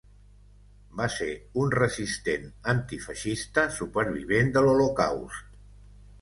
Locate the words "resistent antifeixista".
1.75-3.67